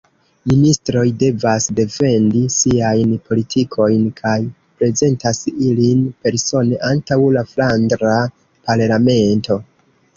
Ministroj 0.51 1.01
devas 1.23 1.67
defendi 1.79 2.41
siajn 2.55 3.13
politikojn 3.29 4.09
kaj 4.23 4.35
prezentas 4.81 5.45
ilin 5.69 6.05
persone 6.25 6.85
antaŭ 6.93 7.23
la 7.39 7.49
Flandra 7.55 8.21
Parlamento. 8.29 9.65